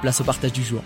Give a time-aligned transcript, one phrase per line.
[0.00, 0.82] place au partage du jour.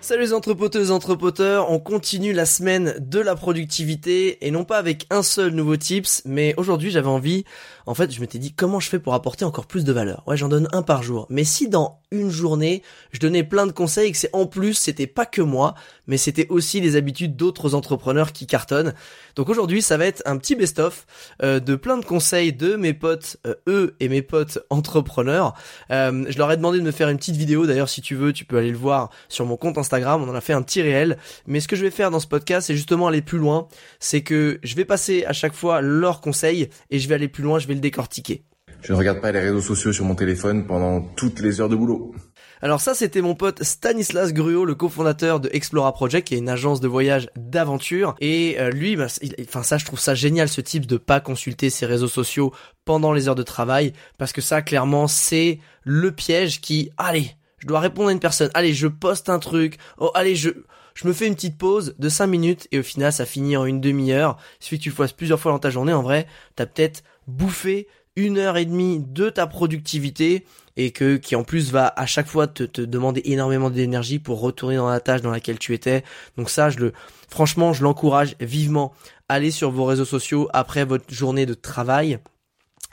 [0.00, 5.06] Salut les entrepoteuses, entrepoteurs, on continue la semaine de la productivité et non pas avec
[5.10, 7.44] un seul nouveau tips, mais aujourd'hui j'avais envie,
[7.86, 10.22] en fait je m'étais dit comment je fais pour apporter encore plus de valeur?
[10.26, 13.72] Ouais j'en donne un par jour, mais si dans une journée je donnais plein de
[13.72, 15.74] conseils et que c'est en plus c'était pas que moi,
[16.06, 18.94] mais c'était aussi les habitudes d'autres entrepreneurs qui cartonnent.
[19.36, 21.06] Donc aujourd'hui ça va être un petit best-of
[21.42, 25.54] euh, de plein de conseils de mes potes, euh, eux et mes potes entrepreneurs.
[25.90, 28.32] Euh, je leur ai demandé de me faire une petite vidéo, d'ailleurs si tu veux
[28.32, 30.82] tu peux aller le voir sur mon compte Instagram on en a fait un petit
[30.82, 31.16] réel.
[31.46, 33.68] Mais ce que je vais faire dans ce podcast, c'est justement aller plus loin.
[34.00, 37.42] C'est que je vais passer à chaque fois leurs conseils et je vais aller plus
[37.42, 38.44] loin, le décortiquer.
[38.82, 41.76] Je ne regarde pas les réseaux sociaux sur mon téléphone pendant toutes les heures de
[41.76, 42.14] boulot.
[42.62, 46.48] Alors ça, c'était mon pote Stanislas Gruot, le cofondateur de Explora Project, qui est une
[46.48, 48.14] agence de voyage d'aventure.
[48.20, 49.06] Et euh, lui, bah,
[49.40, 52.52] enfin ça, je trouve ça génial, ce type de pas consulter ses réseaux sociaux
[52.84, 57.66] pendant les heures de travail, parce que ça, clairement, c'est le piège qui, allez, je
[57.66, 60.50] dois répondre à une personne, allez, je poste un truc, oh, allez, je,
[60.94, 63.64] je me fais une petite pause de 5 minutes et au final, ça finit en
[63.64, 64.36] une demi-heure.
[64.60, 67.02] Il suffit que tu le fasses plusieurs fois dans ta journée, en vrai, t'as peut-être
[67.26, 70.44] bouffé une heure et demie de ta productivité
[70.76, 74.40] et que qui en plus va à chaque fois te, te demander énormément d'énergie pour
[74.40, 76.04] retourner dans la tâche dans laquelle tu étais.
[76.36, 76.92] Donc ça, je le,
[77.28, 78.92] franchement, je l'encourage vivement.
[79.28, 82.18] Allez sur vos réseaux sociaux après votre journée de travail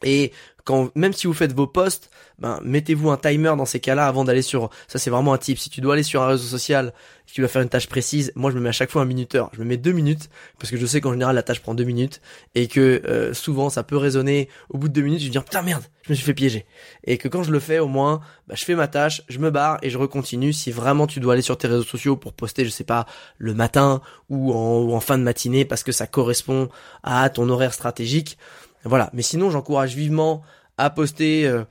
[0.03, 0.31] et
[0.63, 2.09] quand, même si vous faites vos posts,
[2.39, 5.57] ben, mettez-vous un timer dans ces cas-là avant d'aller sur, ça c'est vraiment un tip.
[5.57, 6.93] Si tu dois aller sur un réseau social,
[7.25, 9.05] si tu dois faire une tâche précise, moi je me mets à chaque fois un
[9.05, 9.49] minuteur.
[9.53, 11.83] Je me mets deux minutes, parce que je sais qu'en général la tâche prend deux
[11.83, 12.21] minutes,
[12.55, 15.43] et que euh, souvent ça peut résonner au bout de deux minutes, je vais dire
[15.43, 16.65] putain merde, je me suis fait piéger.
[17.03, 19.51] Et que quand je le fais au moins, ben, je fais ma tâche, je me
[19.51, 20.53] barre et je recontinue.
[20.53, 23.05] Si vraiment tu dois aller sur tes réseaux sociaux pour poster, je sais pas,
[23.37, 26.69] le matin ou en, ou en fin de matinée, parce que ça correspond
[27.03, 28.37] à ton horaire stratégique,
[28.83, 29.09] voilà.
[29.13, 30.41] Mais sinon, j'encourage vivement
[30.77, 31.63] à poster euh,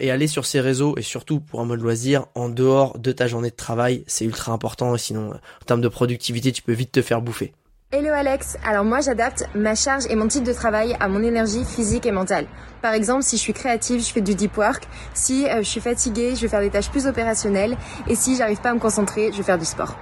[0.00, 3.26] et aller sur ces réseaux et surtout pour un mode loisir en dehors de ta
[3.26, 4.96] journée de travail, c'est ultra important.
[4.96, 7.52] Sinon, en termes de productivité, tu peux vite te faire bouffer.
[7.92, 11.64] Hello Alex, alors moi j'adapte ma charge et mon type de travail à mon énergie
[11.64, 12.46] physique et mentale.
[12.82, 14.88] Par exemple, si je suis créative, je fais du deep work.
[15.14, 17.76] Si euh, je suis fatiguée, je vais faire des tâches plus opérationnelles.
[18.08, 19.96] Et si j'arrive pas à me concentrer, je vais faire du sport.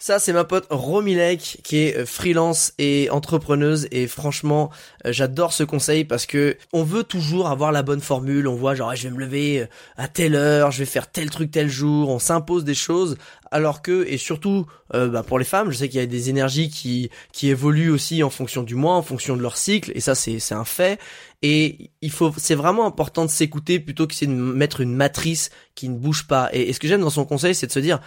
[0.00, 4.70] Ça, c'est ma pote Romilek qui est euh, freelance et entrepreneuse et franchement,
[5.04, 8.46] euh, j'adore ce conseil parce que on veut toujours avoir la bonne formule.
[8.46, 9.66] On voit genre, je vais me lever euh,
[9.96, 12.10] à telle heure, je vais faire tel truc tel jour.
[12.10, 13.18] On s'impose des choses
[13.50, 16.70] alors que et surtout bah, pour les femmes, je sais qu'il y a des énergies
[16.70, 20.14] qui qui évoluent aussi en fonction du mois, en fonction de leur cycle et ça
[20.14, 21.00] c'est un fait.
[21.42, 25.88] Et il faut, c'est vraiment important de s'écouter plutôt que de mettre une matrice qui
[25.88, 26.50] ne bouge pas.
[26.52, 28.00] et ce que j'aime dans son conseil, c'est de se dire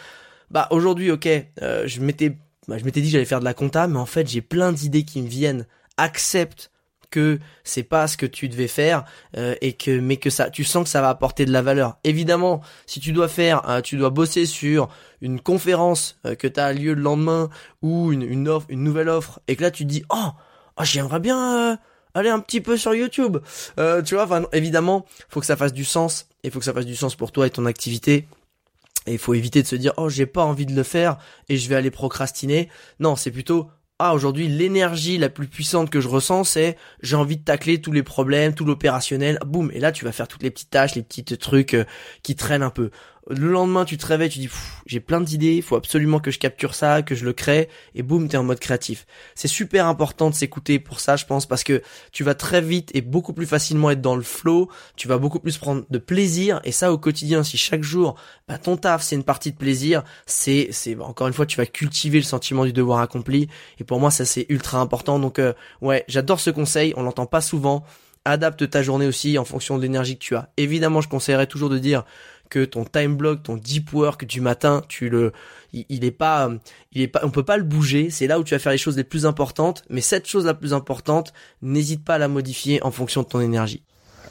[0.51, 1.29] bah aujourd'hui, ok,
[1.61, 4.27] euh, je m'étais, bah, je m'étais dit j'allais faire de la compta, mais en fait
[4.27, 5.65] j'ai plein d'idées qui me viennent.
[5.97, 6.71] Accepte
[7.09, 9.03] que c'est pas ce que tu devais faire
[9.37, 11.97] euh, et que mais que ça tu sens que ça va apporter de la valeur.
[12.03, 14.89] Évidemment, si tu dois faire euh, tu dois bosser sur
[15.21, 17.49] une conférence que tu as lieu le lendemain
[17.81, 20.29] ou une offre une nouvelle offre et que là tu te dis "Oh,
[20.77, 21.77] oh j'aimerais bien
[22.13, 23.37] aller un petit peu sur YouTube."
[24.05, 26.85] tu vois, enfin évidemment, faut que ça fasse du sens et faut que ça fasse
[26.85, 28.27] du sens pour toi et ton activité.
[29.07, 31.17] Et il faut éviter de se dire oh j'ai pas envie de le faire
[31.49, 32.69] et je vais aller procrastiner.
[32.99, 33.69] Non, c'est plutôt
[33.99, 37.91] ah aujourd'hui l'énergie la plus puissante que je ressens c'est j'ai envie de tacler tous
[37.91, 39.71] les problèmes, tout l'opérationnel, boum.
[39.73, 41.85] Et là tu vas faire toutes les petites tâches, les petits trucs euh,
[42.23, 42.91] qui traînent un peu
[43.29, 44.49] le lendemain tu te réveilles, tu dis
[44.85, 48.03] j'ai plein d'idées, il faut absolument que je capture ça, que je le crée et
[48.03, 49.05] boum, t'es en mode créatif.
[49.35, 51.81] C'est super important de s'écouter pour ça, je pense parce que
[52.11, 55.39] tu vas très vite et beaucoup plus facilement être dans le flow, tu vas beaucoup
[55.39, 58.15] plus prendre de plaisir et ça au quotidien si chaque jour
[58.47, 61.65] bah, ton taf c'est une partie de plaisir, c'est c'est encore une fois tu vas
[61.65, 63.47] cultiver le sentiment du devoir accompli
[63.79, 67.25] et pour moi ça c'est ultra important donc euh, ouais, j'adore ce conseil, on l'entend
[67.25, 67.83] pas souvent
[68.25, 70.49] adapte ta journée aussi en fonction de l'énergie que tu as.
[70.57, 72.03] Évidemment, je conseillerais toujours de dire
[72.51, 75.31] que ton time block, ton deep work du matin, tu le,
[75.73, 76.51] il, est pas,
[76.91, 78.11] il est pas, on peut pas le bouger.
[78.11, 79.83] C'est là où tu vas faire les choses les plus importantes.
[79.89, 83.41] Mais cette chose la plus importante, n'hésite pas à la modifier en fonction de ton
[83.41, 83.81] énergie.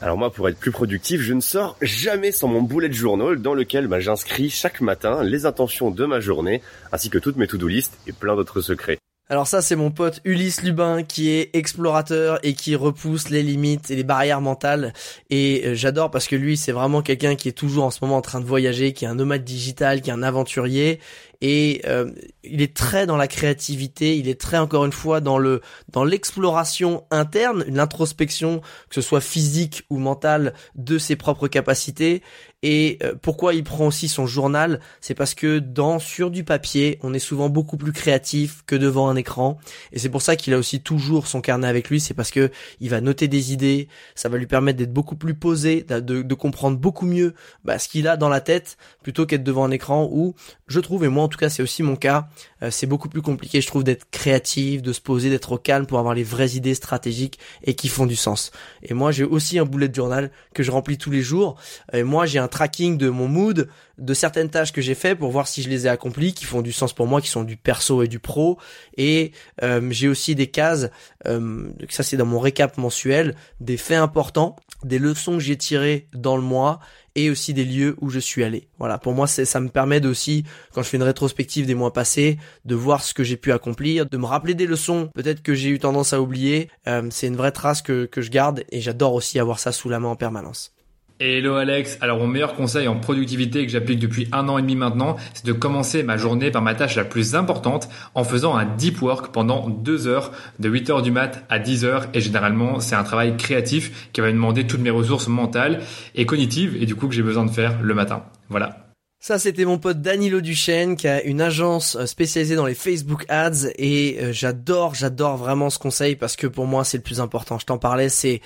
[0.01, 3.53] Alors moi, pour être plus productif, je ne sors jamais sans mon bullet journal dans
[3.53, 7.67] lequel bah, j'inscris chaque matin les intentions de ma journée, ainsi que toutes mes to-do
[7.67, 8.97] list et plein d'autres secrets.
[9.31, 13.89] Alors ça, c'est mon pote Ulysse Lubin qui est explorateur et qui repousse les limites
[13.89, 14.91] et les barrières mentales.
[15.29, 18.17] Et euh, j'adore parce que lui, c'est vraiment quelqu'un qui est toujours en ce moment
[18.17, 20.99] en train de voyager, qui est un nomade digital, qui est un aventurier
[21.41, 22.11] et euh,
[22.43, 26.03] il est très dans la créativité, il est très encore une fois dans le dans
[26.03, 32.21] l'exploration interne, l'introspection que ce soit physique ou mentale de ses propres capacités.
[32.63, 36.99] Et euh, pourquoi il prend aussi son journal, c'est parce que dans sur du papier,
[37.01, 39.57] on est souvent beaucoup plus créatif que devant un écran.
[39.91, 42.51] Et c'est pour ça qu'il a aussi toujours son carnet avec lui, c'est parce que
[42.79, 46.33] il va noter des idées, ça va lui permettre d'être beaucoup plus posé, de, de
[46.35, 47.33] comprendre beaucoup mieux
[47.65, 50.35] bah, ce qu'il a dans la tête plutôt qu'être devant un écran où
[50.67, 52.27] je trouve et moi tout cas c'est aussi mon cas,
[52.61, 55.85] euh, c'est beaucoup plus compliqué je trouve d'être créatif, de se poser, d'être au calme
[55.85, 58.51] pour avoir les vraies idées stratégiques et qui font du sens.
[58.83, 61.55] Et moi j'ai aussi un bullet journal que je remplis tous les jours.
[61.93, 65.31] Et moi j'ai un tracking de mon mood, de certaines tâches que j'ai fait pour
[65.31, 67.55] voir si je les ai accomplies, qui font du sens pour moi, qui sont du
[67.55, 68.57] perso et du pro.
[68.97, 69.31] Et
[69.63, 70.89] euh, j'ai aussi des cases,
[71.27, 76.07] euh, ça c'est dans mon récap mensuel, des faits importants, des leçons que j'ai tirées
[76.13, 76.79] dans le mois
[77.15, 78.67] et aussi des lieux où je suis allé.
[78.79, 82.37] Voilà, pour moi, ça me permet aussi, quand je fais une rétrospective des mois passés,
[82.65, 85.69] de voir ce que j'ai pu accomplir, de me rappeler des leçons, peut-être que j'ai
[85.69, 86.69] eu tendance à oublier.
[86.87, 89.89] Euh, c'est une vraie trace que, que je garde et j'adore aussi avoir ça sous
[89.89, 90.73] la main en permanence.
[91.23, 94.75] Hello Alex, alors mon meilleur conseil en productivité que j'applique depuis un an et demi
[94.75, 98.65] maintenant, c'est de commencer ma journée par ma tâche la plus importante en faisant un
[98.65, 102.79] deep work pendant deux heures, de 8 heures du mat à 10 heures et généralement
[102.79, 105.83] c'est un travail créatif qui va me demander toutes mes ressources mentales
[106.15, 108.23] et cognitives et du coup que j'ai besoin de faire le matin.
[108.49, 108.87] Voilà.
[109.19, 113.25] Ça, c'était mon pote Danilo Duchesne qui a une agence euh, spécialisée dans les Facebook
[113.29, 117.19] Ads et euh, j'adore, j'adore vraiment ce conseil parce que pour moi c'est le plus
[117.19, 117.59] important.
[117.59, 118.41] Je t'en parlais, c'est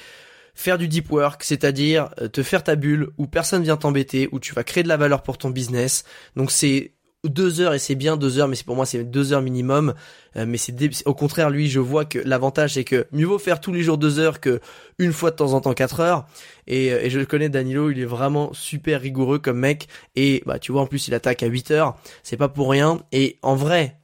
[0.56, 4.40] faire du deep work, c'est-à-dire euh, te faire ta bulle où personne vient t'embêter, où
[4.40, 6.06] tu vas créer de la valeur pour ton business.
[6.36, 6.94] Donc c'est
[7.26, 9.94] deux heures et c'est bien deux heures, mais c'est pour moi c'est deux heures minimum.
[10.38, 10.76] Euh, mais c'est
[11.06, 13.98] au contraire lui, je vois que l'avantage c'est que mieux vaut faire tous les jours
[13.98, 14.60] deux heures que
[14.98, 16.26] une fois de temps en temps quatre heures.
[16.68, 19.88] Et, euh, et je connais Danilo, il est vraiment super rigoureux comme mec.
[20.16, 23.02] Et bah tu vois en plus il attaque à 8 heures, c'est pas pour rien.
[23.12, 23.98] Et en vrai,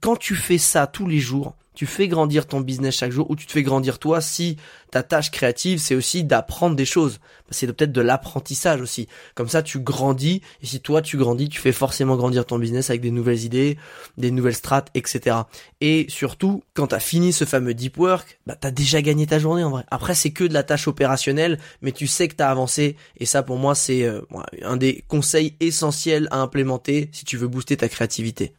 [0.00, 3.36] quand tu fais ça tous les jours, tu fais grandir ton business chaque jour ou
[3.36, 4.56] tu te fais grandir toi si
[4.90, 7.20] ta tâche créative c'est aussi d'apprendre des choses.
[7.50, 9.06] C'est peut-être de l'apprentissage aussi.
[9.36, 12.90] Comme ça tu grandis et si toi tu grandis, tu fais forcément grandir ton business
[12.90, 13.78] avec des nouvelles idées,
[14.16, 15.36] des nouvelles strates, etc.
[15.80, 19.62] Et surtout, quand t'as fini ce fameux deep work, bah t'as déjà gagné ta journée
[19.62, 19.84] en vrai.
[19.92, 23.44] Après c'est que de la tâche opérationnelle, mais tu sais que t'as avancé et ça
[23.44, 24.22] pour moi c'est euh,
[24.62, 28.52] un des conseils essentiels à implémenter si tu veux booster ta créativité.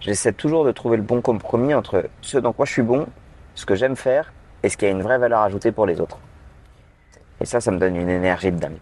[0.00, 3.06] J'essaie toujours de trouver le bon compromis entre ce dans quoi je suis bon,
[3.54, 6.18] ce que j'aime faire et ce qui a une vraie valeur ajoutée pour les autres.
[7.40, 8.78] Et ça, ça me donne une énergie de dingue.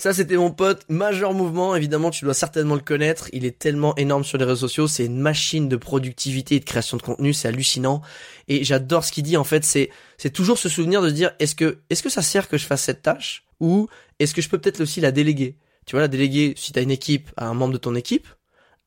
[0.00, 1.76] Ça, c'était mon pote Major Mouvement.
[1.76, 3.28] Évidemment, tu dois certainement le connaître.
[3.34, 4.88] Il est tellement énorme sur les réseaux sociaux.
[4.88, 7.34] C'est une machine de productivité et de création de contenu.
[7.34, 8.00] C'est hallucinant.
[8.48, 9.36] Et j'adore ce qu'il dit.
[9.36, 12.48] En fait, c'est, c'est toujours ce souvenir de dire, est-ce que, est-ce que ça sert
[12.48, 13.44] que je fasse cette tâche?
[13.60, 13.88] Ou
[14.18, 15.56] est-ce que je peux peut-être aussi la déléguer?
[15.84, 18.26] Tu vois, la déléguer, si t'as une équipe, à un membre de ton équipe,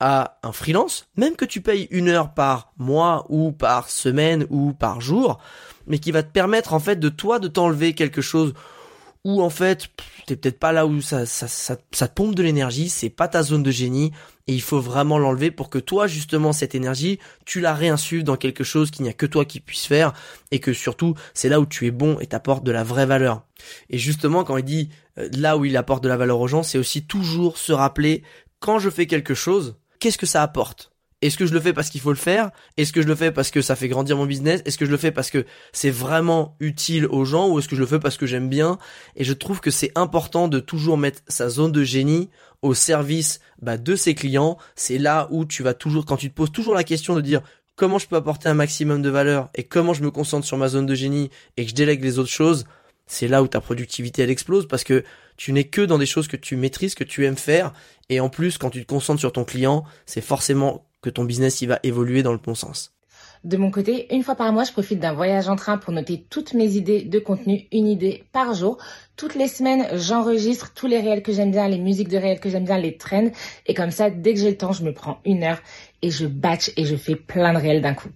[0.06, 4.74] à un freelance, même que tu payes une heure par mois ou par semaine ou
[4.74, 5.40] par jour,
[5.88, 8.54] mais qui va te permettre en fait de toi de t'enlever quelque chose
[9.24, 9.88] où en fait
[10.26, 13.30] t'es peut-être pas là où ça, ça, ça, ça te pompe de l'énergie, c'est pas
[13.30, 14.12] ta zone de génie
[14.48, 18.36] et il faut vraiment l'enlever pour que toi justement cette énergie tu la réinsuffles dans
[18.36, 20.12] quelque chose qu'il n'y a que toi qui puisse faire
[20.52, 23.46] et que surtout c'est là où tu es bon et t'apportes de la vraie valeur.
[23.90, 26.64] Et justement quand il dit euh, là où il apporte de la valeur aux gens,
[26.64, 28.24] c'est aussi toujours se rappeler
[28.60, 30.92] quand je fais quelque chose, qu'est-ce que ça apporte?
[31.22, 32.52] Est-ce que je le fais parce qu'il faut le faire?
[32.76, 34.62] Est-ce que je le fais parce que ça fait grandir mon business?
[34.66, 37.78] Est-ce que je le fais parce que c'est vraiment utile aux gens ou est-ce que
[37.78, 38.80] je le fais parce que j'aime bien?
[39.16, 42.30] Et je trouve que c'est important de toujours mettre sa zone de génie
[42.62, 44.58] au service bah, de ses clients.
[44.76, 47.40] C'est là où tu vas toujours, quand tu te poses toujours la question de dire
[47.78, 50.68] comment je peux apporter un maximum de valeur et comment je me concentre sur ma
[50.68, 52.66] zone de génie et que je délègue les autres choses,
[53.08, 55.04] c'est là où ta productivité elle explose parce que
[55.38, 57.74] tu n'es que dans des choses que tu maîtrises, que tu aimes faire,
[58.10, 61.62] et en plus, quand tu te concentres sur ton client, c'est forcément que ton business
[61.62, 62.94] il va évoluer dans le bon sens.
[63.44, 66.26] De mon côté, une fois par mois, je profite d'un voyage en train pour noter
[66.30, 68.78] toutes mes idées de contenu, une idée par jour.
[69.18, 72.50] Toutes les semaines, j'enregistre tous les réels que j'aime bien, les musiques de réels que
[72.50, 73.32] j'aime bien, les trends.
[73.68, 75.62] Et comme ça, dès que j'ai le temps, je me prends une heure
[76.02, 78.10] et je batch et je fais plein de réels d'un coup.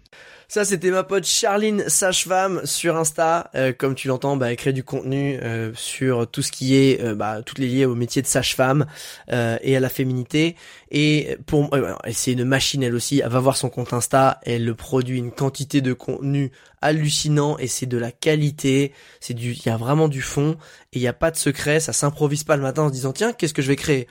[0.49, 3.51] Ça, c'était ma pote Charline Sage-Femme sur Insta.
[3.53, 7.03] Euh, comme tu l'entends, bah, elle crée du contenu euh, sur tout ce qui est,
[7.03, 8.85] euh, bah, toutes les liées au métier de sage-femme
[9.29, 10.55] et à la féminité.
[10.89, 11.69] Et pour,
[12.13, 13.19] c'est une machine elle aussi.
[13.19, 14.39] Elle va voir son compte Insta.
[14.43, 18.93] Elle produit une quantité de contenu hallucinant et c'est de la qualité.
[19.19, 20.55] C'est du, il y a vraiment du fond
[20.93, 21.81] et il n'y a pas de secret.
[21.81, 24.07] Ça s'improvise pas le matin en se disant tiens, qu'est-ce que je vais créer?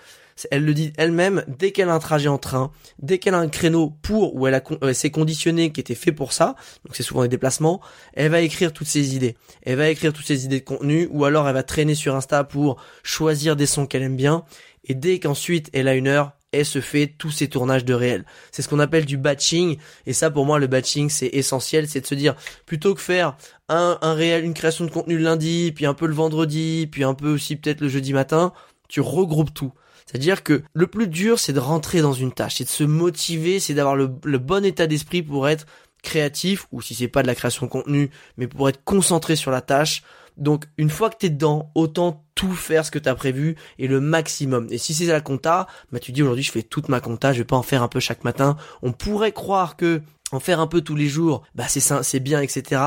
[0.51, 3.49] Elle le dit elle-même, dès qu'elle a un trajet en train, dès qu'elle a un
[3.49, 7.03] créneau pour ou elle a euh, s'est conditionnée qui était fait pour ça, donc c'est
[7.03, 7.81] souvent des déplacements,
[8.13, 9.37] elle va écrire toutes ses idées.
[9.63, 12.45] Elle va écrire toutes ses idées de contenu ou alors elle va traîner sur Insta
[12.45, 14.45] pour choisir des sons qu'elle aime bien
[14.85, 18.25] et dès qu'ensuite elle a une heure, elle se fait tous ses tournages de réel.
[18.53, 22.03] C'est ce qu'on appelle du batching et ça pour moi le batching c'est essentiel, c'est
[22.03, 22.35] de se dire
[22.67, 23.37] plutôt que faire
[23.69, 27.05] un, un réel, une création de contenu le lundi, puis un peu le vendredi, puis
[27.05, 28.53] un peu aussi peut-être le jeudi matin,
[28.89, 29.73] tu regroupes tout.
[30.07, 33.59] C'est-à-dire que le plus dur, c'est de rentrer dans une tâche, c'est de se motiver,
[33.61, 35.67] c'est d'avoir le, bon état d'esprit pour être
[36.03, 39.51] créatif, ou si c'est pas de la création de contenu, mais pour être concentré sur
[39.51, 40.05] la tâche.
[40.37, 44.01] Donc, une fois que t'es dedans, autant tout faire ce que t'as prévu et le
[44.01, 44.69] maximum.
[44.71, 47.39] Et si c'est la compta, bah tu dis aujourd'hui je fais toute ma compta, je
[47.39, 48.57] vais pas en faire un peu chaque matin.
[48.83, 52.43] On pourrait croire que en faire un peu tous les jours, bah c'est c'est bien,
[52.43, 52.83] etc.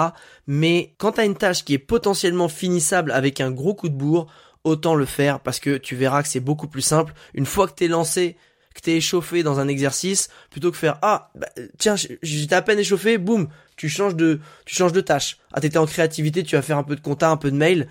[0.45, 4.27] Mais quand t'as une tâche qui est potentiellement finissable avec un gros coup de bourre,
[4.63, 7.13] autant le faire parce que tu verras que c'est beaucoup plus simple.
[7.33, 8.37] Une fois que t'es lancé,
[8.73, 11.47] que t'es échauffé dans un exercice, plutôt que faire ah bah,
[11.77, 15.37] tiens j'étais à peine échauffé, boum, tu changes de tu changes de tâche.
[15.53, 17.87] Ah t'étais en créativité, tu vas faire un peu de compta, un peu de mail.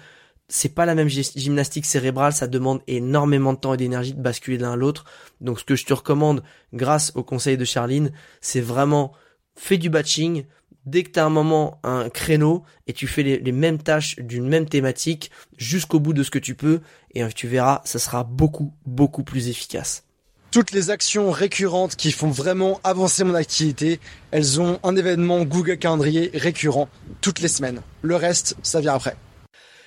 [0.50, 4.56] C'est pas la même gymnastique cérébrale, ça demande énormément de temps et d'énergie de basculer
[4.56, 5.04] l'un à l'autre.
[5.42, 9.12] Donc ce que je te recommande, grâce au conseil de Charline, c'est vraiment
[9.56, 10.46] fais du batching,
[10.90, 14.48] dès que tu as un moment, un créneau, et tu fais les, mêmes tâches d'une
[14.48, 16.80] même thématique jusqu'au bout de ce que tu peux,
[17.14, 20.04] et tu verras, ça sera beaucoup, beaucoup plus efficace.
[20.50, 25.76] Toutes les actions récurrentes qui font vraiment avancer mon activité, elles ont un événement Google
[25.76, 26.88] Calendrier récurrent
[27.20, 27.82] toutes les semaines.
[28.00, 29.16] Le reste, ça vient après.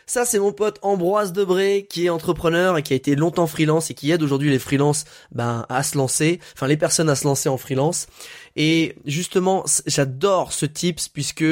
[0.06, 3.92] Ça, c'est mon pote Ambroise Debré, qui est entrepreneur et qui a été longtemps freelance
[3.92, 7.26] et qui aide aujourd'hui les freelances ben, à se lancer, enfin les personnes à se
[7.26, 8.08] lancer en freelance.
[8.56, 11.46] Et justement, j'adore ce tips puisque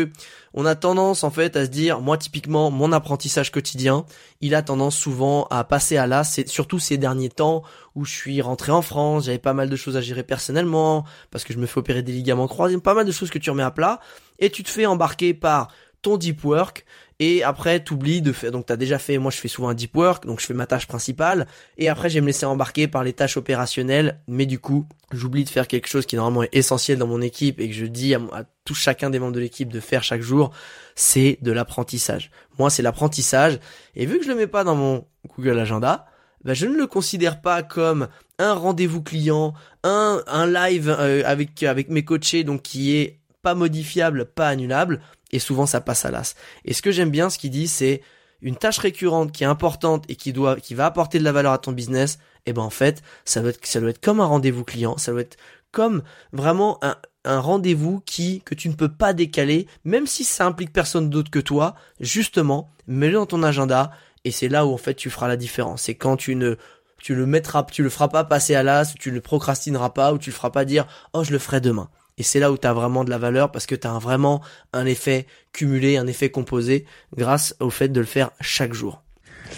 [0.53, 4.05] on a tendance en fait à se dire, moi typiquement, mon apprentissage quotidien,
[4.41, 7.63] il a tendance souvent à passer à l'as, surtout ces derniers temps
[7.95, 11.43] où je suis rentré en France, j'avais pas mal de choses à gérer personnellement, parce
[11.43, 13.63] que je me fais opérer des ligaments croisés, pas mal de choses que tu remets
[13.63, 13.99] à plat,
[14.39, 15.69] et tu te fais embarquer par
[16.01, 16.85] ton deep work,
[17.19, 19.95] et après t'oublies de faire donc t'as déjà fait moi je fais souvent un deep
[19.95, 21.47] work donc je fais ma tâche principale.
[21.77, 24.21] Et après je me laisser embarquer par les tâches opérationnelles.
[24.27, 27.59] Mais du coup j'oublie de faire quelque chose qui normalement est essentiel dans mon équipe
[27.59, 28.21] et que je dis à,
[28.63, 30.51] tout chacun des membres de l'équipe de faire chaque jour
[30.95, 32.31] c'est de l'apprentissage.
[32.57, 33.59] Moi c'est l'apprentissage.
[33.95, 36.05] Et vu que je le mets pas dans mon Google Agenda
[36.45, 38.07] bah, je ne le considère pas comme
[38.37, 43.55] un rendez-vous client, un, un live euh, avec avec mes coachés donc qui est pas
[43.55, 46.35] modifiable, pas annulable et souvent ça passe à l'as.
[46.65, 48.01] Et ce que j'aime bien, ce qu'il dit, c'est
[48.41, 51.51] une tâche récurrente qui est importante et qui doit, qui va apporter de la valeur
[51.51, 52.19] à ton business.
[52.45, 54.97] Et eh ben en fait, ça doit être, ça doit être comme un rendez-vous client,
[54.97, 55.37] ça doit être
[55.71, 56.95] comme vraiment un,
[57.25, 61.29] un rendez-vous qui que tu ne peux pas décaler, même si ça implique personne d'autre
[61.29, 61.75] que toi.
[61.99, 63.91] Justement, mets-le dans ton agenda
[64.23, 65.83] et c'est là où en fait tu feras la différence.
[65.83, 66.55] C'est quand tu ne
[67.01, 70.17] tu le mettras, tu le feras pas passer à l'as, tu le procrastineras pas, ou
[70.17, 71.89] tu le feras pas dire oh je le ferai demain.
[72.19, 74.41] Et c'est là où tu as vraiment de la valeur parce que tu as vraiment
[74.73, 76.85] un effet cumulé, un effet composé
[77.15, 79.01] grâce au fait de le faire chaque jour.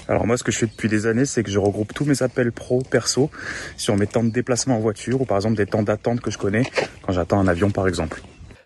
[0.07, 2.23] Alors moi, ce que je fais depuis des années, c'est que je regroupe tous mes
[2.23, 3.29] appels pro, perso,
[3.75, 6.37] sur mes temps de déplacement en voiture ou par exemple des temps d'attente que je
[6.37, 6.63] connais
[7.01, 8.21] quand j'attends un avion par exemple.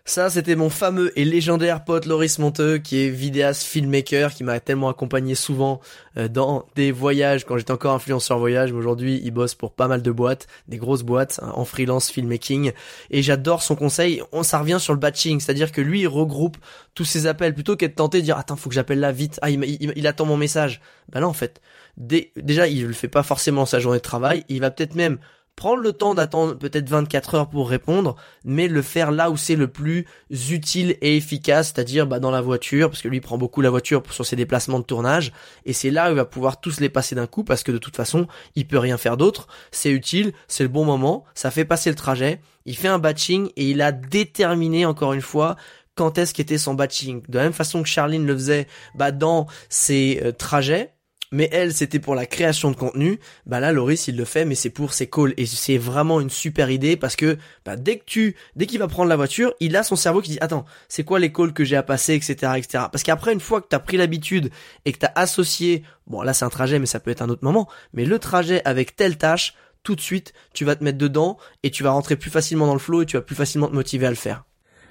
[0.08, 4.60] Ça, c'était mon fameux et légendaire pote Loris Monteux, qui est vidéaste, filmmaker, qui m'a
[4.60, 5.80] tellement accompagné souvent
[6.16, 8.70] euh, dans des voyages quand j'étais encore influenceur voyage.
[8.70, 12.08] Mais aujourd'hui, il bosse pour pas mal de boîtes, des grosses boîtes, hein, en freelance
[12.08, 12.70] filmmaking.
[13.10, 14.22] Et j'adore son conseil.
[14.30, 16.56] On, ça revient sur le batching, c'est-à-dire que lui, il regroupe
[16.94, 19.40] tous ses appels plutôt qu'être tenté de dire attends, faut que j'appelle là vite.
[19.42, 20.80] Ah, il, attend mon message.
[21.10, 21.60] Ben là, en fait,
[21.96, 24.44] déjà, il le fait pas forcément sa journée de travail.
[24.48, 25.18] Il va peut-être même
[25.56, 29.56] prendre le temps d'attendre peut-être 24 heures pour répondre, mais le faire là où c'est
[29.56, 33.62] le plus utile et efficace, c'est-à-dire bah, dans la voiture, parce que lui prend beaucoup
[33.62, 35.32] la voiture sur ses déplacements de tournage,
[35.64, 37.78] et c'est là où il va pouvoir tous les passer d'un coup, parce que de
[37.78, 41.64] toute façon, il peut rien faire d'autre, c'est utile, c'est le bon moment, ça fait
[41.64, 45.56] passer le trajet, il fait un batching, et il a déterminé encore une fois
[45.94, 47.22] quand est-ce qu'était son batching.
[47.28, 50.92] De la même façon que Charline le faisait bah, dans ses euh, trajets,
[51.32, 54.54] mais elle c'était pour la création de contenu, bah là Loris il le fait mais
[54.54, 58.04] c'est pour ses calls et c'est vraiment une super idée parce que bah, dès que
[58.04, 61.04] tu dès qu'il va prendre la voiture, il a son cerveau qui dit attends c'est
[61.04, 63.78] quoi les calls que j'ai à passer etc etc parce qu'après une fois que t'as
[63.78, 64.50] pris l'habitude
[64.84, 67.44] et que t'as associé bon là c'est un trajet mais ça peut être un autre
[67.44, 71.38] moment mais le trajet avec telle tâche tout de suite tu vas te mettre dedans
[71.62, 73.74] et tu vas rentrer plus facilement dans le flow et tu vas plus facilement te
[73.74, 74.44] motiver à le faire.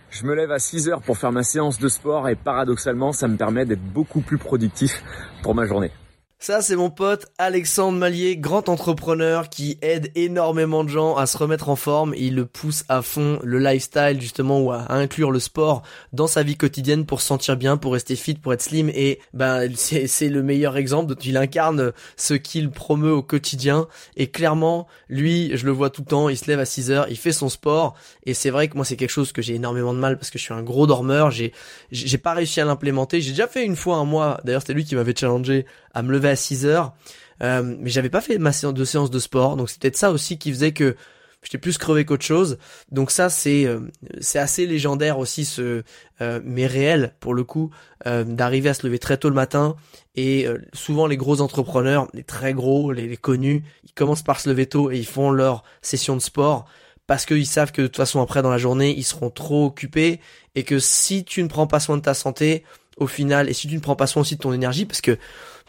[0.10, 3.28] Je me lève à 6 heures pour faire ma séance de sport et paradoxalement, ça
[3.28, 5.04] me permet d'être beaucoup plus productif
[5.44, 5.92] pour ma journée.
[6.38, 11.38] Ça, c'est mon pote Alexandre Mallier, grand entrepreneur qui aide énormément de gens à se
[11.38, 12.14] remettre en forme.
[12.16, 15.82] Il le pousse à fond le lifestyle, justement, ou à inclure le sport
[16.14, 18.90] dans sa vie quotidienne pour se sentir bien, pour rester fit, pour être slim.
[18.90, 21.16] Et ben, c'est le meilleur exemple.
[21.24, 23.88] Il incarne ce qu'il promeut au quotidien.
[24.18, 26.30] Et clairement, lui, je le vois tout le temps.
[26.30, 27.96] Il se lève à 6 heures, il fait son sport.
[28.26, 30.38] Et c'est vrai que moi, c'est quelque chose que j'ai énormément de mal parce que
[30.38, 31.32] je suis un gros dormeur.
[31.32, 31.54] J'ai,
[31.92, 33.22] j'ai pas réussi à l'implémenter.
[33.22, 34.42] J'ai déjà fait une fois un mois.
[34.44, 36.94] D'ailleurs, c'était lui qui m'avait challengé à me lever à 6 heures.
[37.42, 40.52] Euh, mais j'avais pas fait de séance de sport, donc c'est peut-être ça aussi qui
[40.52, 40.96] faisait que
[41.46, 42.58] j'étais plus crevé qu'autre chose.
[42.92, 43.80] Donc ça c'est euh,
[44.20, 45.84] c'est assez légendaire aussi ce
[46.22, 47.70] euh, mais réel pour le coup
[48.06, 49.76] euh, d'arriver à se lever très tôt le matin
[50.16, 54.50] et souvent les gros entrepreneurs, les très gros, les, les, connus, ils commencent par se
[54.50, 56.66] lever tôt et ils font leur session de sport
[57.06, 60.22] parce qu'ils savent que de toute façon après dans la journée ils seront trop occupés
[60.56, 62.64] et que si tu ne prends pas soin de ta santé
[62.98, 65.18] au final et si tu ne prends pas soin aussi de ton énergie parce que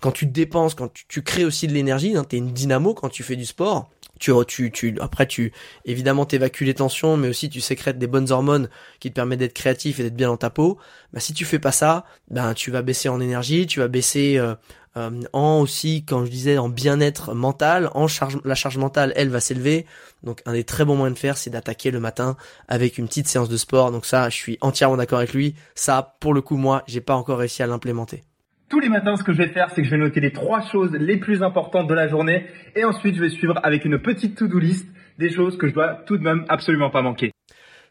[0.00, 3.08] quand tu dépenses, quand tu, crées aussi de l'énergie, hein, tu es une dynamo quand
[3.08, 3.90] tu fais du sport.
[4.18, 5.52] Tu, tu, tu, après, tu,
[5.84, 9.52] évidemment, t'évacues les tensions, mais aussi tu sécrètes des bonnes hormones qui te permettent d'être
[9.52, 10.78] créatif et d'être bien dans ta peau.
[11.12, 14.38] Bah, si tu fais pas ça, ben, tu vas baisser en énergie, tu vas baisser,
[14.38, 14.54] euh,
[14.96, 19.28] euh, en aussi, quand je disais, en bien-être mental, en charge, la charge mentale, elle
[19.28, 19.84] va s'élever.
[20.22, 22.36] Donc, un des très bons moyens de faire, c'est d'attaquer le matin
[22.68, 23.92] avec une petite séance de sport.
[23.92, 25.54] Donc ça, je suis entièrement d'accord avec lui.
[25.74, 28.24] Ça, pour le coup, moi, j'ai pas encore réussi à l'implémenter.
[28.68, 30.60] Tous les matins, ce que je vais faire, c'est que je vais noter les trois
[30.60, 34.36] choses les plus importantes de la journée et ensuite je vais suivre avec une petite
[34.36, 37.30] to-do list des choses que je dois tout de même absolument pas manquer.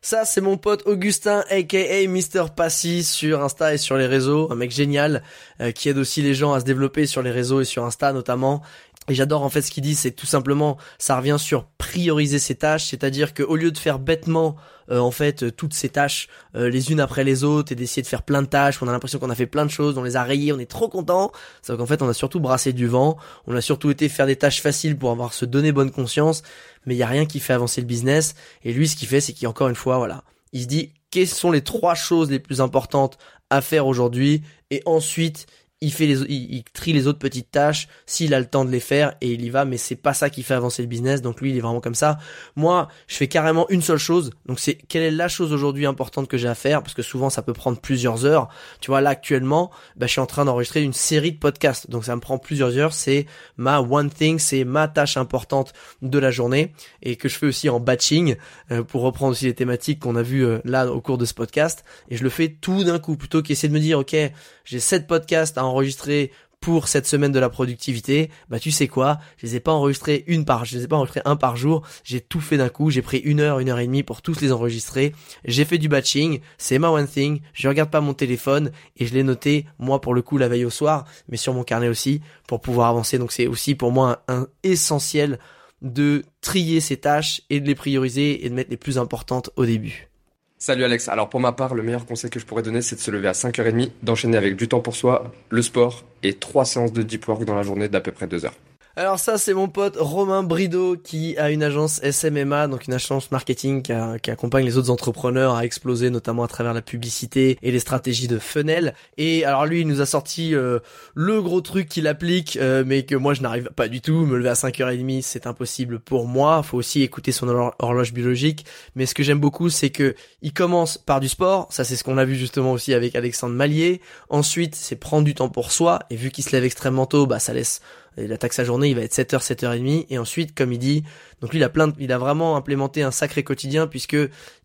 [0.02, 2.52] Ça, c'est mon pote Augustin, aka Mr.
[2.56, 4.52] Passy, sur Insta et sur les réseaux.
[4.52, 5.24] Un mec génial,
[5.62, 8.12] euh, qui aide aussi les gens à se développer sur les réseaux et sur Insta
[8.12, 8.62] notamment.
[9.08, 12.56] Et j'adore en fait ce qu'il dit, c'est tout simplement, ça revient sur prioriser ses
[12.56, 14.56] tâches, c'est-à-dire qu'au lieu de faire bêtement
[14.92, 18.02] euh, en fait euh, toutes ces tâches euh, les unes après les autres et d'essayer
[18.02, 20.04] de faire plein de tâches, on a l'impression qu'on a fait plein de choses, on
[20.04, 21.32] les a rayées, on est trop content,
[21.62, 24.36] sauf qu'en fait on a surtout brassé du vent, on a surtout été faire des
[24.36, 26.42] tâches faciles pour avoir se donner bonne conscience,
[26.86, 28.36] mais il y a rien qui fait avancer le business.
[28.64, 31.52] Et lui, ce qu'il fait, c'est qu'encore une fois, voilà, il se dit quelles sont
[31.52, 33.18] les trois choses les plus importantes
[33.50, 34.42] à faire aujourd'hui,
[34.72, 35.46] et ensuite
[35.82, 38.80] il fait les, il, trie les autres petites tâches s'il a le temps de les
[38.80, 41.42] faire et il y va mais c'est pas ça qui fait avancer le business donc
[41.42, 42.18] lui il est vraiment comme ça.
[42.56, 46.30] Moi je fais carrément une seule chose donc c'est quelle est la chose aujourd'hui importante
[46.30, 48.48] que j'ai à faire parce que souvent ça peut prendre plusieurs heures.
[48.80, 52.06] Tu vois là actuellement bah, je suis en train d'enregistrer une série de podcasts donc
[52.06, 53.26] ça me prend plusieurs heures c'est
[53.58, 57.68] ma one thing c'est ma tâche importante de la journée et que je fais aussi
[57.68, 58.38] en batching
[58.72, 61.34] euh, pour reprendre aussi les thématiques qu'on a vues euh, là au cours de ce
[61.34, 64.16] podcast et je le fais tout d'un coup plutôt qu'essayer de me dire ok
[64.64, 66.32] j'ai sept podcasts enregistrer
[66.66, 70.24] pour cette semaine de la productivité, bah tu sais quoi, je les ai pas enregistrés
[70.26, 72.90] une par, je les ai pas enregistrés un par jour, j'ai tout fait d'un coup,
[72.90, 75.90] j'ai pris une heure, une heure et demie pour tous les enregistrer, j'ai fait du
[75.90, 80.02] batching, c'est ma one thing, je regarde pas mon téléphone et je l'ai noté moi
[80.02, 83.20] pour le coup la veille au soir, mais sur mon carnet aussi pour pouvoir avancer.
[83.20, 85.38] Donc c'est aussi pour moi un essentiel
[85.84, 89.68] de trier ces tâches et de les prioriser et de mettre les plus importantes au
[89.68, 90.10] début.
[90.58, 91.10] Salut Alex.
[91.10, 93.28] Alors pour ma part, le meilleur conseil que je pourrais donner, c'est de se lever
[93.28, 97.28] à 5h30, d'enchaîner avec du temps pour soi, le sport et trois séances de deep
[97.28, 98.54] work dans la journée d'à peu près 2 heures.
[98.98, 103.30] Alors ça, c'est mon pote Romain Brideau qui a une agence SMMA, donc une agence
[103.30, 103.92] marketing qui,
[104.32, 108.40] accompagne les autres entrepreneurs à exploser, notamment à travers la publicité et les stratégies de
[108.40, 108.94] funnel.
[109.18, 110.80] Et alors lui, il nous a sorti euh,
[111.14, 114.26] le gros truc qu'il applique, euh, mais que moi je n'arrive pas du tout.
[114.26, 116.64] Me lever à 5h30, c'est impossible pour moi.
[116.64, 118.66] Faut aussi écouter son horloge biologique.
[118.96, 121.68] Mais ce que j'aime beaucoup, c'est que il commence par du sport.
[121.70, 124.00] Ça, c'est ce qu'on a vu justement aussi avec Alexandre Mallier.
[124.30, 126.00] Ensuite, c'est prendre du temps pour soi.
[126.10, 127.82] Et vu qu'il se lève extrêmement tôt, bah ça laisse
[128.18, 131.04] il attaque sa journée, il va être 7h, 7h30, et ensuite, comme il dit,
[131.42, 134.18] donc lui, il a plein, il a vraiment implémenté un sacré quotidien puisque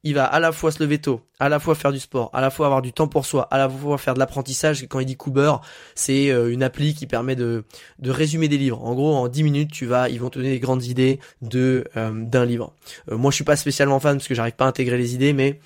[0.02, 2.40] il va à la fois se lever tôt, à la fois faire du sport, à
[2.40, 4.86] la fois avoir du temps pour soi, à la fois faire de l'apprentissage.
[4.88, 5.54] Quand il dit Cooper,
[5.94, 7.64] c'est euh, une appli qui permet de,
[7.98, 8.82] de résumer des livres.
[8.84, 11.84] En gros, en 10 minutes, tu vas, ils vont te donner des grandes idées de
[11.96, 12.72] euh, d'un livre.
[13.10, 15.32] Euh, moi, je suis pas spécialement fan parce que j'arrive pas à intégrer les idées,
[15.32, 15.60] mais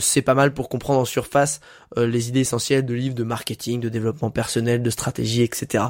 [0.00, 1.60] c'est pas mal pour comprendre en surface
[1.96, 5.84] les idées essentielles de livres de marketing, de développement personnel, de stratégie, etc.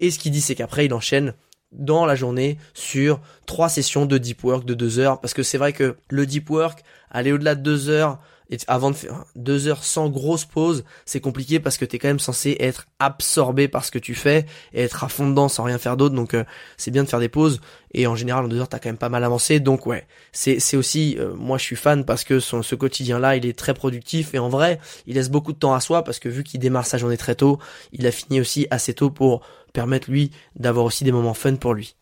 [0.00, 1.34] Et ce qu'il dit, c'est qu'après, il enchaîne
[1.72, 5.20] dans la journée sur trois sessions de deep work de deux heures.
[5.20, 8.18] Parce que c'est vrai que le deep work aller au-delà de deux heures
[8.50, 12.08] et avant de faire deux heures sans grosse pause, c'est compliqué parce que t'es quand
[12.08, 15.64] même censé être absorbé par ce que tu fais et être à fond dedans sans
[15.64, 16.14] rien faire d'autre.
[16.14, 16.44] Donc euh,
[16.76, 17.60] c'est bien de faire des pauses
[17.92, 19.60] et en général en deux heures t'as quand même pas mal avancé.
[19.60, 23.36] Donc ouais, c'est aussi euh, moi je suis fan parce que son, ce quotidien là
[23.36, 26.18] il est très productif et en vrai il laisse beaucoup de temps à soi parce
[26.18, 27.58] que vu qu'il démarre sa journée très tôt,
[27.92, 31.74] il a fini aussi assez tôt pour permettre lui d'avoir aussi des moments fun pour
[31.74, 31.97] lui.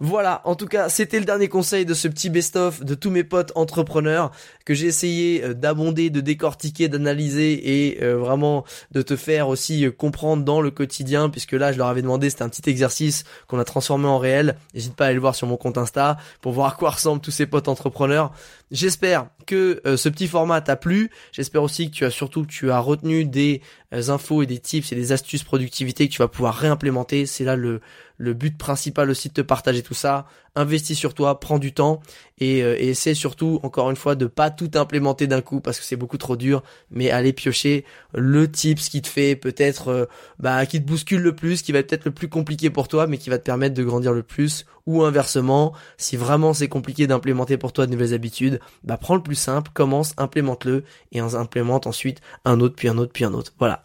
[0.00, 3.24] Voilà, en tout cas, c'était le dernier conseil de ce petit best-of de tous mes
[3.24, 4.32] potes entrepreneurs
[4.64, 9.86] que j'ai essayé euh, d'abonder, de décortiquer, d'analyser et euh, vraiment de te faire aussi
[9.86, 13.24] euh, comprendre dans le quotidien puisque là, je leur avais demandé, c'était un petit exercice
[13.46, 14.56] qu'on a transformé en réel.
[14.74, 17.20] N'hésite pas à aller le voir sur mon compte Insta pour voir à quoi ressemblent
[17.20, 18.32] tous ces potes entrepreneurs.
[18.72, 21.10] J'espère que ce petit format t'a plu.
[21.30, 23.60] J'espère aussi que tu as surtout que tu as retenu des
[23.92, 27.26] infos et des tips et des astuces productivité que tu vas pouvoir réimplémenter.
[27.26, 27.80] C'est là le
[28.16, 30.26] le but principal aussi de te partager tout ça.
[30.54, 32.02] Investis sur toi, prends du temps
[32.38, 35.78] et, euh, et essaie surtout, encore une fois, de pas tout implémenter d'un coup parce
[35.78, 40.04] que c'est beaucoup trop dur, mais aller piocher le ce qui te fait peut-être, euh,
[40.38, 43.06] bah, qui te bouscule le plus, qui va être peut-être le plus compliqué pour toi,
[43.06, 44.66] mais qui va te permettre de grandir le plus.
[44.86, 49.22] Ou inversement, si vraiment c'est compliqué d'implémenter pour toi de nouvelles habitudes, bah, prends le
[49.22, 53.52] plus simple, commence, implémente-le et implémente ensuite un autre, puis un autre, puis un autre.
[53.58, 53.84] Voilà.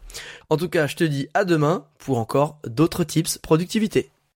[0.50, 4.12] En tout cas, je te dis à demain pour encore d'autres tips productivité.